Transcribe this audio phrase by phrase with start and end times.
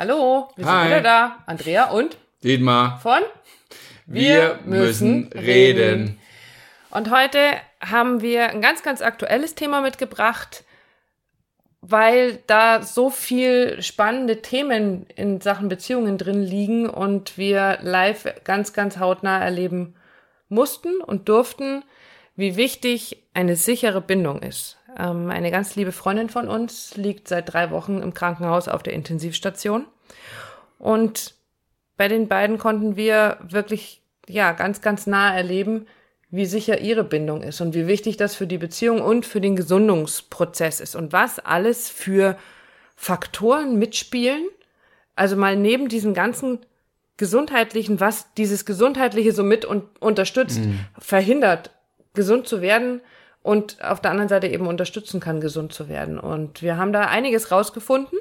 [0.00, 0.86] Hallo, wir sind Hi.
[0.86, 1.38] wieder da.
[1.44, 3.20] Andrea und Dietmar, von
[4.06, 6.18] wir, müssen reden.
[6.88, 7.38] Und heute
[7.82, 10.64] haben wir ein ganz, ganz aktuelles Thema mitgebracht,
[11.82, 18.72] weil da so viel spannende Themen in Sachen Beziehungen drin liegen und wir live ganz,
[18.72, 19.96] ganz hautnah erleben
[20.48, 21.84] mussten und durften,
[22.36, 24.78] wie wichtig eine sichere Bindung ist.
[24.98, 28.92] Ähm, eine ganz liebe Freundin von uns liegt seit drei Wochen im Krankenhaus auf der
[28.92, 29.86] Intensivstation
[30.78, 31.34] und
[31.96, 35.86] bei den beiden konnten wir wirklich, ja, ganz, ganz nah erleben,
[36.30, 39.54] wie sicher ihre Bindung ist und wie wichtig das für die Beziehung und für den
[39.54, 42.38] Gesundungsprozess ist und was alles für
[42.96, 44.48] Faktoren mitspielen.
[45.14, 46.60] Also mal neben diesem ganzen
[47.18, 50.60] gesundheitlichen, was dieses gesundheitliche so mit und unterstützt,
[50.98, 51.70] verhindert,
[52.14, 53.02] gesund zu werden
[53.42, 56.18] und auf der anderen Seite eben unterstützen kann, gesund zu werden.
[56.18, 58.18] Und wir haben da einiges rausgefunden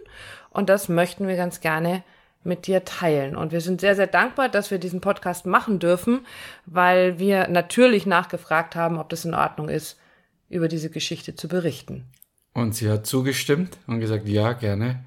[0.49, 2.03] und das möchten wir ganz gerne
[2.43, 3.35] mit dir teilen.
[3.35, 6.25] Und wir sind sehr, sehr dankbar, dass wir diesen Podcast machen dürfen,
[6.65, 9.99] weil wir natürlich nachgefragt haben, ob das in Ordnung ist,
[10.47, 12.05] über diese Geschichte zu berichten.
[12.53, 15.05] Und sie hat zugestimmt und gesagt, ja, gerne.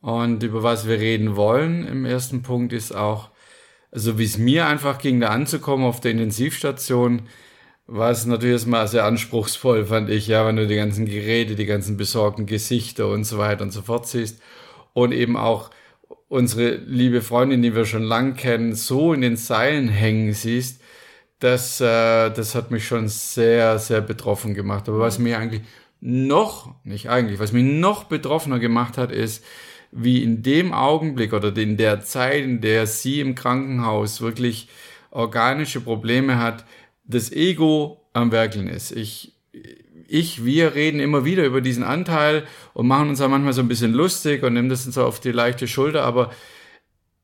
[0.00, 3.30] Und über was wir reden wollen im ersten Punkt ist auch,
[3.90, 7.22] also wie es mir einfach ging, da anzukommen auf der Intensivstation,
[7.86, 11.66] war es natürlich erstmal sehr anspruchsvoll, fand ich, ja, wenn du die ganzen Geräte, die
[11.66, 14.40] ganzen besorgten Gesichter und so weiter und so fort siehst.
[14.94, 15.70] Und eben auch
[16.28, 20.80] unsere liebe Freundin, die wir schon lang kennen, so in den Seilen hängen siehst,
[21.40, 24.88] das, äh, das hat mich schon sehr, sehr betroffen gemacht.
[24.88, 25.62] Aber was mir eigentlich
[26.00, 29.44] noch, nicht eigentlich, was mich noch betroffener gemacht hat, ist,
[29.90, 34.68] wie in dem Augenblick oder in der Zeit, in der sie im Krankenhaus wirklich
[35.10, 36.64] organische Probleme hat,
[37.04, 38.92] das Ego am Werkeln ist.
[38.92, 39.32] Ich,
[40.08, 43.68] ich, wir reden immer wieder über diesen Anteil und machen uns da manchmal so ein
[43.68, 46.30] bisschen lustig und nehmen das so auf die leichte Schulter, aber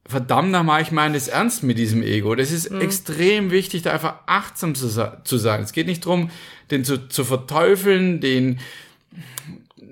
[0.06, 2.34] verdammt nochmal, ich meine das ernst mit diesem Ego.
[2.34, 4.88] Das ist extrem wichtig, da einfach achtsam zu,
[5.24, 5.62] zu sein.
[5.62, 6.30] Es geht nicht drum,
[6.70, 8.58] den zu, zu verteufeln, den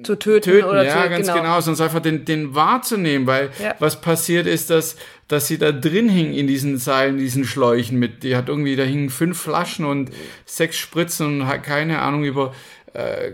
[0.02, 3.74] Zu töten, töten, oder ja, zu, ganz genau, sondern einfach den, den wahrzunehmen, weil Ja.
[3.78, 4.96] was passiert ist, dass,
[5.28, 8.82] dass sie da drin hing in diesen Seilen, diesen Schläuchen mit, die hat irgendwie, da
[8.82, 10.10] hingen fünf Flaschen und
[10.46, 12.54] sechs Spritzen und hat keine Ahnung über
[12.94, 13.32] äh,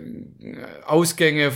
[0.87, 1.53] Ausgänge,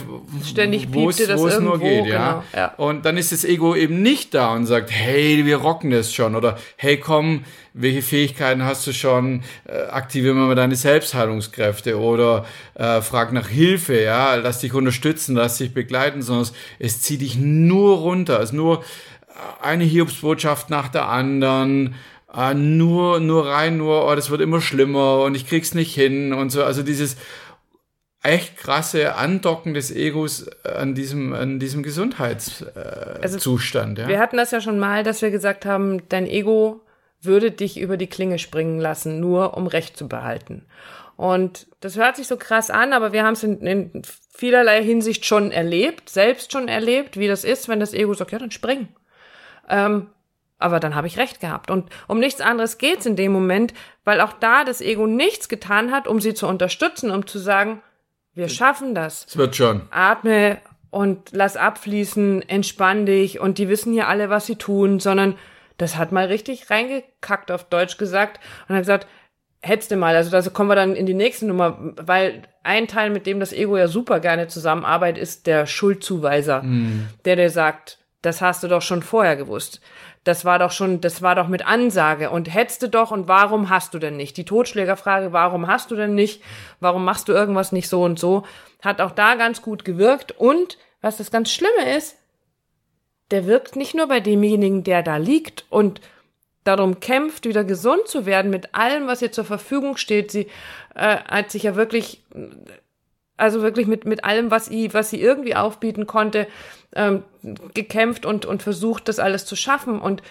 [0.48, 2.42] Ständig wo es nur geht, ja.
[2.42, 2.74] genau, ja.
[2.76, 6.34] Und dann ist das Ego eben nicht da und sagt, hey, wir rocken das schon.
[6.34, 7.44] Oder hey, komm,
[7.74, 9.42] welche Fähigkeiten hast du schon?
[9.66, 11.98] Äh, aktiviere mal deine Selbstheilungskräfte.
[11.98, 16.48] Oder äh, frag nach Hilfe, ja, lass dich unterstützen, lass dich begleiten, sondern
[16.78, 18.84] es, zieht dich nur runter, es nur
[19.62, 21.94] eine Hiobsbotschaft nach der anderen.
[22.34, 26.32] äh, Nur, nur rein, nur, oh, das wird immer schlimmer und ich krieg's nicht hin
[26.32, 26.64] und so.
[26.64, 27.16] Also dieses
[28.22, 32.76] echt krasse Andocken des Egos an diesem, an diesem Gesundheitszustand.
[32.76, 33.56] Äh, Also,
[34.02, 34.08] ja.
[34.08, 36.80] Wir hatten das ja schon mal, dass wir gesagt haben, dein Ego
[37.20, 40.66] würde dich über die Klinge springen lassen, nur um Recht zu behalten.
[41.16, 45.24] Und das hört sich so krass an, aber wir haben es in, in vielerlei Hinsicht
[45.24, 48.88] schon erlebt, selbst schon erlebt, wie das ist, wenn das Ego sagt, ja, dann spring.
[49.68, 50.08] Ähm,
[50.58, 51.70] aber dann habe ich recht gehabt.
[51.70, 53.74] Und um nichts anderes geht's in dem Moment,
[54.04, 57.80] weil auch da das Ego nichts getan hat, um sie zu unterstützen, um zu sagen,
[58.34, 59.82] wir schaffen das Es wird schon.
[59.90, 60.58] atme
[60.90, 65.36] und lass abfließen, entspann dich und die wissen hier alle, was sie tun, sondern
[65.76, 69.06] das hat mal richtig reingekackt, auf Deutsch gesagt, und hat gesagt,
[69.60, 73.10] hättest du mal, also da kommen wir dann in die nächste Nummer, weil ein Teil,
[73.10, 76.64] mit dem das Ego ja super gerne zusammenarbeitet, ist der Schuldzuweiser,
[77.24, 79.80] der dir sagt, das hast du doch schon vorher gewusst.
[80.24, 83.70] Das war doch schon, das war doch mit Ansage und hättest du doch und warum
[83.70, 84.36] hast du denn nicht?
[84.36, 86.42] Die Totschlägerfrage, warum hast du denn nicht?
[86.80, 88.44] Warum machst du irgendwas nicht so und so?
[88.82, 92.16] Hat auch da ganz gut gewirkt und was das ganz Schlimme ist,
[93.30, 96.00] der wirkt nicht nur bei demjenigen, der da liegt und
[96.64, 100.30] darum kämpft, wieder gesund zu werden mit allem, was ihr zur Verfügung steht.
[100.30, 100.48] Sie
[100.94, 102.24] äh, hat sich ja wirklich,
[103.38, 106.46] also wirklich mit, mit allem, was sie, was sie irgendwie aufbieten konnte,
[106.94, 107.22] ähm,
[107.72, 110.00] gekämpft und, und versucht, das alles zu schaffen.
[110.00, 110.22] Und,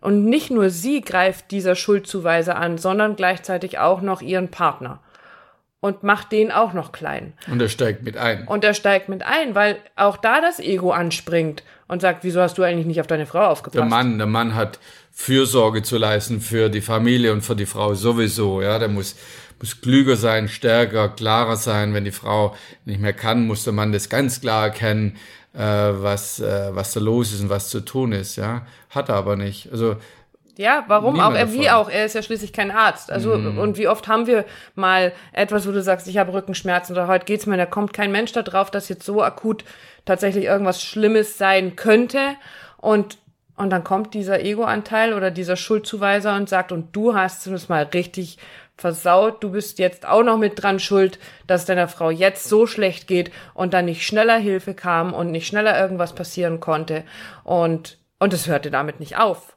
[0.00, 5.00] und nicht nur sie greift dieser Schuldzuweiser an, sondern gleichzeitig auch noch ihren Partner.
[5.80, 7.32] Und macht den auch noch klein.
[7.50, 8.46] Und er steigt mit ein.
[8.46, 12.58] Und er steigt mit ein, weil auch da das Ego anspringt und sagt, wieso hast
[12.58, 13.76] du eigentlich nicht auf deine Frau aufgepasst?
[13.76, 14.78] Der Mann, der Mann hat
[15.10, 18.62] Fürsorge zu leisten für die Familie und für die Frau sowieso.
[18.62, 19.16] Ja, der muss,
[19.58, 21.94] muss klüger sein, stärker, klarer sein.
[21.94, 22.54] Wenn die Frau
[22.84, 25.16] nicht mehr kann, muss der Mann das ganz klar erkennen,
[25.52, 28.36] äh, was, äh, was da los ist und was zu tun ist.
[28.36, 29.70] Ja, hat er aber nicht.
[29.72, 29.96] Also
[30.60, 31.32] Ja, warum auch?
[31.32, 31.88] Er, wie auch?
[31.88, 33.10] Er ist ja schließlich kein Arzt.
[33.10, 37.06] Also, und wie oft haben wir mal etwas, wo du sagst, ich habe Rückenschmerzen oder
[37.06, 39.64] heute geht's mir, da kommt kein Mensch da drauf, dass jetzt so akut
[40.04, 42.36] tatsächlich irgendwas Schlimmes sein könnte.
[42.76, 43.16] Und,
[43.56, 47.84] und dann kommt dieser Ego-Anteil oder dieser Schuldzuweiser und sagt, und du hast es mal
[47.84, 48.36] richtig
[48.76, 53.06] versaut, du bist jetzt auch noch mit dran schuld, dass deiner Frau jetzt so schlecht
[53.06, 57.04] geht und dann nicht schneller Hilfe kam und nicht schneller irgendwas passieren konnte.
[57.44, 59.56] Und, und es hörte damit nicht auf.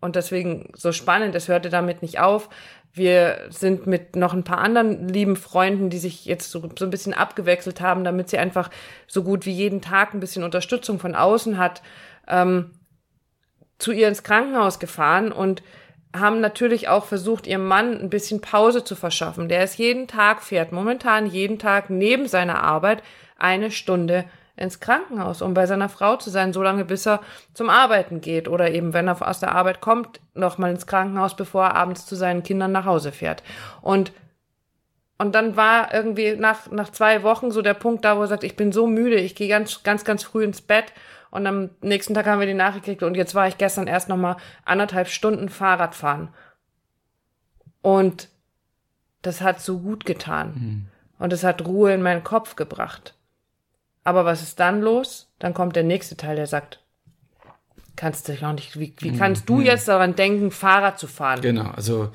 [0.00, 2.48] Und deswegen so spannend, es hörte damit nicht auf.
[2.92, 6.90] Wir sind mit noch ein paar anderen lieben Freunden, die sich jetzt so, so ein
[6.90, 8.70] bisschen abgewechselt haben, damit sie einfach
[9.06, 11.82] so gut wie jeden Tag ein bisschen Unterstützung von außen hat,
[12.26, 12.70] ähm,
[13.78, 15.62] zu ihr ins Krankenhaus gefahren und
[16.16, 19.48] haben natürlich auch versucht, ihrem Mann ein bisschen Pause zu verschaffen.
[19.48, 23.02] Der ist jeden Tag, fährt momentan jeden Tag neben seiner Arbeit
[23.36, 24.24] eine Stunde
[24.58, 27.20] ins Krankenhaus, um bei seiner Frau zu sein, so lange bis er
[27.54, 31.64] zum Arbeiten geht oder eben, wenn er aus der Arbeit kommt, nochmal ins Krankenhaus, bevor
[31.64, 33.42] er abends zu seinen Kindern nach Hause fährt.
[33.80, 34.12] Und
[35.20, 38.44] und dann war irgendwie nach, nach zwei Wochen so der Punkt da, wo er sagt,
[38.44, 40.92] ich bin so müde, ich gehe ganz, ganz, ganz früh ins Bett.
[41.30, 44.08] Und am nächsten Tag haben wir die Nachricht gekriegt und jetzt war ich gestern erst
[44.08, 46.28] nochmal anderthalb Stunden Fahrrad fahren.
[47.82, 48.28] Und
[49.22, 50.52] das hat so gut getan.
[50.54, 50.86] Mhm.
[51.18, 53.17] Und es hat Ruhe in meinen Kopf gebracht.
[54.08, 55.28] Aber was ist dann los?
[55.38, 56.80] Dann kommt der nächste Teil, der sagt,
[57.94, 59.66] kannst du auch nicht, wie, wie kannst du mhm.
[59.66, 61.42] jetzt daran denken, Fahrrad zu fahren?
[61.42, 62.08] Genau, also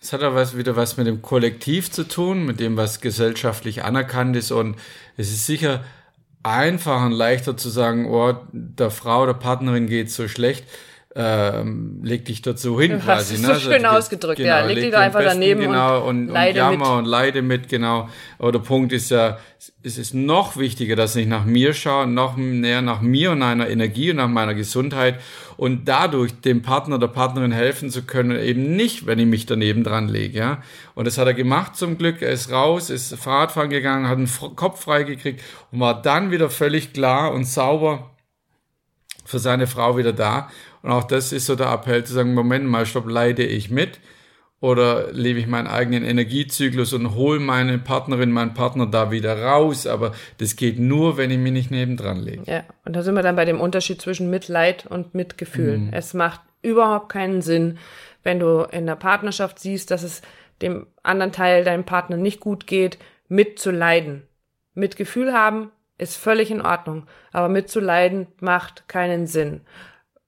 [0.00, 4.36] es hat aber wieder was mit dem Kollektiv zu tun, mit dem, was gesellschaftlich anerkannt
[4.36, 4.52] ist.
[4.52, 4.76] Und
[5.18, 5.84] es ist sicher
[6.42, 10.64] einfacher und leichter zu sagen, oh, der Frau, der Partnerin geht so schlecht
[11.14, 13.38] ähm, leg dich dazu hin du quasi.
[13.38, 13.54] Ne?
[13.54, 14.60] so schön also, ausgedrückt, genau, ja.
[14.64, 16.98] Leg, leg dich da einfach besten, daneben genau, und, und, leide und jammer mit.
[16.98, 18.08] und leide mit, genau.
[18.38, 19.38] Aber der Punkt ist ja,
[19.82, 23.68] es ist noch wichtiger, dass ich nach mir schaue, noch näher nach mir und meiner
[23.68, 25.20] Energie und nach meiner Gesundheit
[25.58, 29.84] und dadurch dem Partner oder Partnerin helfen zu können, eben nicht, wenn ich mich daneben
[29.84, 30.62] dran lege, ja.
[30.94, 32.22] Und das hat er gemacht zum Glück.
[32.22, 36.94] Er ist raus, ist Fahrradfahren gegangen, hat einen Kopf freigekriegt und war dann wieder völlig
[36.94, 38.10] klar und sauber
[39.24, 40.50] für seine Frau wieder da.
[40.82, 44.00] Und auch das ist so der Appell zu sagen, Moment mal, stopp, leide ich mit?
[44.60, 49.88] Oder lebe ich meinen eigenen Energiezyklus und hole meine Partnerin, meinen Partner da wieder raus?
[49.88, 52.44] Aber das geht nur, wenn ich mich nicht nebendran lege.
[52.46, 55.78] Ja, und da sind wir dann bei dem Unterschied zwischen Mitleid und Mitgefühl.
[55.78, 55.88] Mhm.
[55.92, 57.78] Es macht überhaupt keinen Sinn,
[58.22, 60.22] wenn du in der Partnerschaft siehst, dass es
[60.60, 64.22] dem anderen Teil, deinem Partner nicht gut geht, mitzuleiden.
[64.74, 69.62] Mitgefühl haben ist völlig in Ordnung, aber mitzuleiden macht keinen Sinn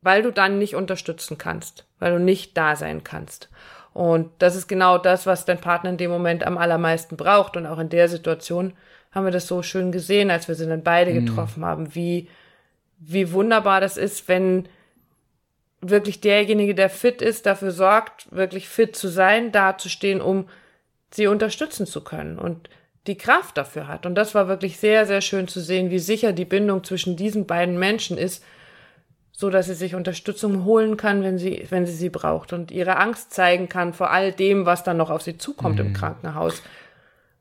[0.04, 3.48] weil du dann nicht unterstützen kannst, weil du nicht da sein kannst.
[3.94, 7.56] Und das ist genau das, was dein Partner in dem Moment am allermeisten braucht.
[7.56, 8.74] Und auch in der Situation
[9.12, 11.24] haben wir das so schön gesehen, als wir sie dann beide mhm.
[11.24, 12.28] getroffen haben, wie,
[12.98, 14.68] wie wunderbar das ist, wenn
[15.80, 20.48] wirklich derjenige, der fit ist, dafür sorgt, wirklich fit zu sein, dazustehen, um
[21.10, 22.68] sie unterstützen zu können und
[23.06, 24.04] die Kraft dafür hat.
[24.04, 27.46] Und das war wirklich sehr, sehr schön zu sehen, wie sicher die Bindung zwischen diesen
[27.46, 28.42] beiden Menschen ist,
[29.36, 32.96] so dass sie sich Unterstützung holen kann, wenn sie, wenn sie sie braucht und ihre
[32.98, 35.86] Angst zeigen kann vor all dem, was dann noch auf sie zukommt mhm.
[35.86, 36.62] im Krankenhaus.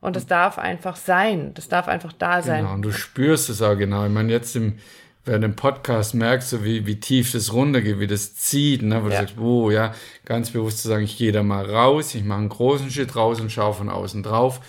[0.01, 1.53] Und das darf einfach sein.
[1.53, 2.63] Das darf einfach da sein.
[2.63, 4.05] Genau, und du spürst es auch genau.
[4.05, 4.79] Ich meine, jetzt im,
[5.23, 9.03] während dem Podcast merkst du, wie, wie tief das runtergeht, wie das zieht, ne?
[9.03, 9.21] wo ja.
[9.21, 9.93] du sagst, oh ja,
[10.25, 13.39] ganz bewusst zu sagen, ich gehe da mal raus, ich mache einen großen Schritt raus
[13.39, 14.59] und schaue von außen drauf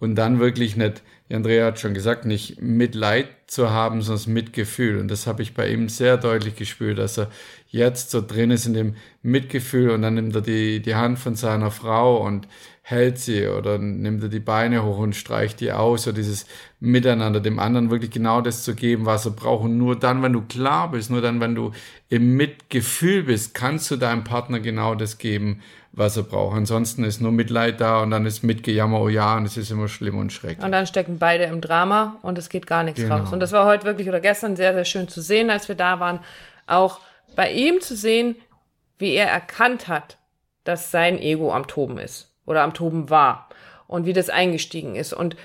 [0.00, 4.98] und dann wirklich nicht Andrea hat schon gesagt, nicht Mitleid zu haben, sondern Mitgefühl.
[4.98, 7.30] Und das habe ich bei ihm sehr deutlich gespürt, dass er
[7.68, 11.36] jetzt so drin ist in dem Mitgefühl und dann nimmt er die, die Hand von
[11.36, 12.48] seiner Frau und
[12.90, 16.46] hält sie oder nimmt er die Beine hoch und streicht die aus, so dieses
[16.80, 19.64] Miteinander, dem anderen wirklich genau das zu geben, was er braucht.
[19.64, 21.70] Und nur dann, wenn du klar bist, nur dann, wenn du
[22.08, 26.56] im Mitgefühl bist, kannst du deinem Partner genau das geben, was er braucht.
[26.56, 29.88] Ansonsten ist nur Mitleid da und dann ist Mitgejammer, oh ja, und es ist immer
[29.88, 30.64] schlimm und schrecklich.
[30.64, 33.18] Und dann stecken beide im Drama und es geht gar nichts genau.
[33.18, 33.32] raus.
[33.32, 36.00] Und das war heute wirklich oder gestern sehr, sehr schön zu sehen, als wir da
[36.00, 36.20] waren.
[36.66, 37.00] Auch
[37.36, 38.34] bei ihm zu sehen,
[38.98, 40.18] wie er erkannt hat,
[40.64, 43.48] dass sein Ego am Toben ist oder am Toben war
[43.86, 45.12] und wie das eingestiegen ist.
[45.12, 45.36] Und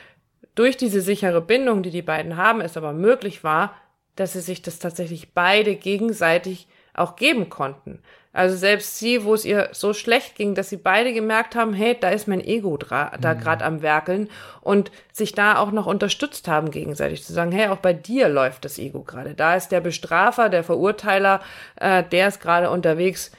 [0.56, 3.74] durch diese sichere Bindung, die die beiden haben, es aber möglich war,
[4.16, 8.00] dass sie sich das tatsächlich beide gegenseitig auch geben konnten.
[8.32, 11.96] Also selbst sie, wo es ihr so schlecht ging, dass sie beide gemerkt haben, hey,
[12.00, 13.40] da ist mein Ego da mhm.
[13.40, 14.30] gerade am Werkeln
[14.62, 18.66] und sich da auch noch unterstützt haben gegenseitig zu sagen, hey, auch bei dir läuft
[18.66, 19.36] das Ego gerade.
[19.36, 21.42] Da ist der Bestrafer, der Verurteiler,
[21.76, 23.32] äh, der ist gerade unterwegs.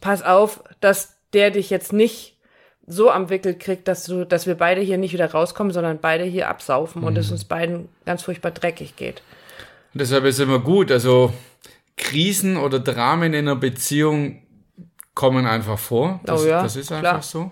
[0.00, 2.31] Pass auf, dass der dich jetzt nicht
[2.92, 6.24] so am Wickel kriegt, dass du, dass wir beide hier nicht wieder rauskommen, sondern beide
[6.24, 7.08] hier absaufen mhm.
[7.08, 9.22] und es uns beiden ganz furchtbar dreckig geht.
[9.94, 11.32] Und deshalb ist immer gut, also
[11.96, 14.42] Krisen oder Dramen in einer Beziehung
[15.14, 16.20] kommen einfach vor.
[16.24, 17.22] Das, oh ja, das ist einfach klar.
[17.22, 17.50] so.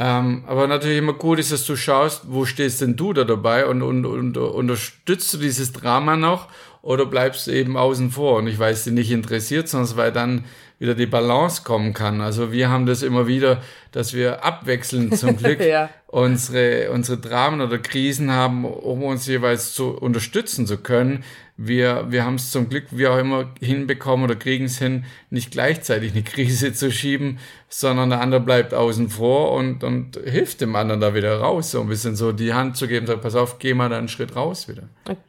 [0.00, 3.66] Ähm, aber natürlich immer gut ist, dass du schaust, wo stehst denn du da dabei
[3.66, 6.48] und, und, und unterstützt du dieses Drama noch
[6.82, 8.36] oder bleibst du eben außen vor?
[8.36, 10.44] Und ich weiß, sie nicht interessiert, sondern weil dann
[10.78, 12.20] wieder die Balance kommen kann.
[12.20, 13.60] Also wir haben das immer wieder,
[13.92, 15.90] dass wir abwechselnd zum Glück ja.
[16.06, 21.24] unsere, unsere Dramen oder Krisen haben, um uns jeweils zu unterstützen zu können.
[21.60, 25.50] Wir, wir haben es zum Glück, wie auch immer, hinbekommen oder kriegen es hin, nicht
[25.50, 30.76] gleichzeitig eine Krise zu schieben, sondern der andere bleibt außen vor und, und hilft dem
[30.76, 33.58] anderen da wieder raus, so ein bisschen so die Hand zu geben, sagt, pass auf,
[33.58, 34.84] geh mal da einen Schritt raus wieder.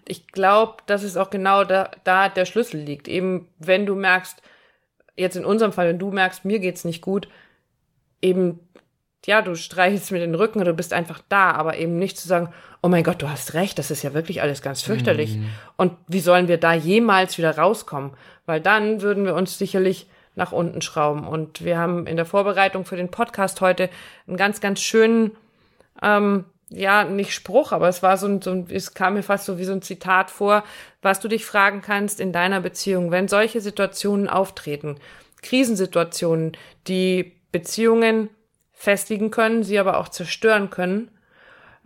[0.05, 3.07] Ich glaube, dass es auch genau da, da der Schlüssel liegt.
[3.07, 4.41] Eben, wenn du merkst,
[5.15, 7.27] jetzt in unserem Fall, wenn du merkst, mir geht's nicht gut,
[8.21, 8.59] eben,
[9.25, 12.27] ja, du streichelst mir den Rücken oder du bist einfach da, aber eben nicht zu
[12.27, 15.35] sagen, oh mein Gott, du hast recht, das ist ja wirklich alles ganz fürchterlich.
[15.35, 15.49] Mhm.
[15.75, 18.11] Und wie sollen wir da jemals wieder rauskommen?
[18.45, 21.27] Weil dann würden wir uns sicherlich nach unten schrauben.
[21.27, 23.89] Und wir haben in der Vorbereitung für den Podcast heute
[24.27, 25.35] einen ganz, ganz schönen,
[26.01, 29.45] ähm, ja, nicht Spruch, aber es war so ein, so ein, es kam mir fast
[29.45, 30.63] so wie so ein Zitat vor,
[31.01, 34.97] was du dich fragen kannst in deiner Beziehung, wenn solche Situationen auftreten,
[35.41, 36.55] Krisensituationen,
[36.87, 38.29] die Beziehungen
[38.71, 41.11] festigen können, sie aber auch zerstören können.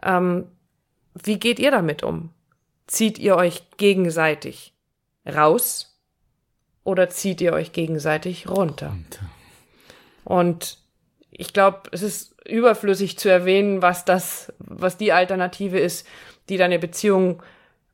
[0.01, 0.47] Ähm,
[1.13, 2.31] wie geht ihr damit um?
[2.87, 4.73] Zieht ihr euch gegenseitig
[5.25, 5.99] raus
[6.83, 8.95] oder zieht ihr euch gegenseitig runter?
[10.25, 10.77] Und
[11.31, 16.07] ich glaube, es ist überflüssig zu erwähnen, was das, was die Alternative ist,
[16.49, 17.41] die deine Beziehung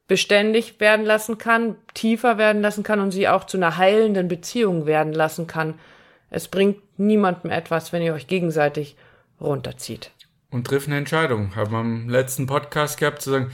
[0.07, 4.85] beständig werden lassen kann, tiefer werden lassen kann und sie auch zu einer heilenden Beziehung
[4.85, 5.75] werden lassen kann.
[6.31, 8.95] Es bringt niemandem etwas, wenn ihr euch gegenseitig
[9.39, 10.11] runterzieht.
[10.49, 11.55] Und trifft eine Entscheidung.
[11.55, 13.51] Haben wir im letzten Podcast gehabt zu sagen,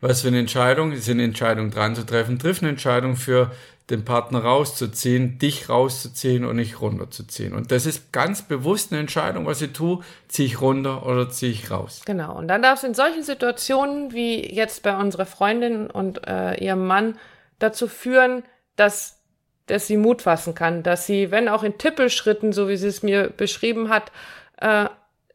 [0.00, 3.50] was für eine Entscheidung, ist eine Entscheidung dran zu treffen, triff eine Entscheidung für
[3.90, 7.54] den Partner rauszuziehen, dich rauszuziehen und nicht runterzuziehen.
[7.54, 11.52] Und das ist ganz bewusst eine Entscheidung, was ich tue, ziehe ich runter oder ziehe
[11.52, 12.02] ich raus.
[12.04, 12.36] Genau.
[12.36, 16.86] Und dann darf es in solchen Situationen wie jetzt bei unserer Freundin und äh, ihrem
[16.86, 17.18] Mann
[17.58, 18.42] dazu führen,
[18.76, 19.20] dass,
[19.66, 23.02] dass sie Mut fassen kann, dass sie, wenn auch in Tippelschritten, so wie sie es
[23.02, 24.12] mir beschrieben hat,
[24.58, 24.86] äh,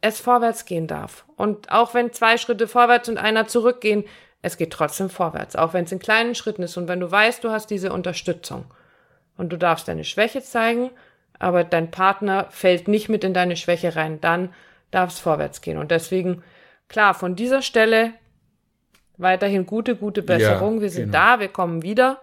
[0.02, 1.26] es vorwärts gehen darf.
[1.38, 4.04] Und auch wenn zwei Schritte vorwärts und einer zurückgehen,
[4.44, 7.44] es geht trotzdem vorwärts, auch wenn es in kleinen Schritten ist und wenn du weißt,
[7.44, 8.66] du hast diese Unterstützung
[9.38, 10.92] und du darfst deine Schwäche zeigen,
[11.40, 14.54] aber dein Partner fällt nicht mit in deine Schwäche rein, dann
[14.92, 15.78] darf es vorwärts gehen.
[15.78, 16.44] Und deswegen,
[16.90, 18.12] klar, von dieser Stelle
[19.18, 20.76] weiterhin gute, gute Besserung.
[20.76, 21.18] Ja, wir sind genau.
[21.18, 22.22] da, wir kommen wieder.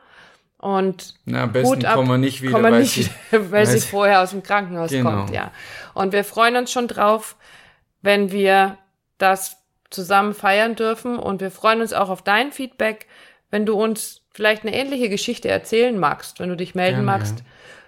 [0.58, 3.10] Und Na, am besten ab, kommen wir nicht wieder, weil, nicht, sie,
[3.50, 5.10] weil sie vorher aus dem Krankenhaus genau.
[5.10, 5.52] kommt, ja.
[5.94, 7.36] Und wir freuen uns schon drauf,
[8.02, 8.76] wenn wir
[9.16, 9.59] das
[9.90, 11.18] zusammen feiern dürfen.
[11.18, 13.06] Und wir freuen uns auch auf dein Feedback,
[13.50, 17.38] wenn du uns vielleicht eine ähnliche Geschichte erzählen magst, wenn du dich melden Gerne, magst.
[17.40, 17.44] Ja.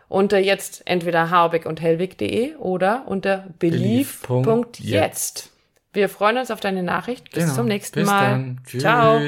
[0.09, 5.51] Unter jetzt entweder harbeck und hellwig.de oder unter belief.jetzt.
[5.95, 7.31] Wir freuen uns auf deine Nachricht.
[7.31, 7.55] Bis genau.
[7.57, 8.57] zum nächsten Bis Mal.
[8.67, 9.21] Ciao.